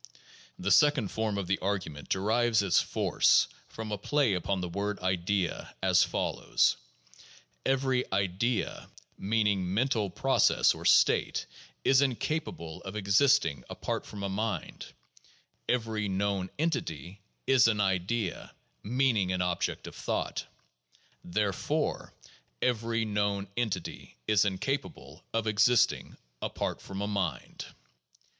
The 0.57 0.71
second 0.71 1.09
form 1.11 1.37
of 1.37 1.45
the 1.45 1.59
arguments 1.59 2.09
derives 2.09 2.63
its 2.63 2.81
force 2.81 3.47
from 3.67 3.91
a 3.91 3.99
play 3.99 4.33
upon 4.33 4.59
the 4.59 4.67
word 4.67 4.97
idea, 5.01 5.75
as 5.83 6.03
follows: 6.03 6.75
Every 7.67 8.11
"idea" 8.11 8.89
{meaning 9.19 9.59
a 9.61 9.65
mental 9.65 10.09
process 10.09 10.73
or 10.73 10.85
state) 10.85 11.45
is 11.85 12.01
incapable 12.01 12.81
of 12.81 12.95
existing 12.95 13.63
apart 13.69 14.03
from 14.03 14.23
a 14.23 14.27
mind; 14.29 14.87
every 15.69 16.09
known 16.09 16.49
entity 16.57 17.21
is 17.45 17.67
an 17.67 17.79
"idea" 17.79 18.55
(meaning 18.81 19.31
an 19.31 19.43
object 19.43 19.85
of 19.85 19.93
thought); 19.95 20.47
therefore, 21.23 22.11
every 22.59 23.05
known 23.05 23.47
entity 23.55 24.17
is 24.27 24.45
incapable 24.45 25.23
of 25.31 25.45
existing 25.45 26.17
apart 26.41 26.81
from 26.81 27.03
a 27.03 27.07
mind. 27.07 27.65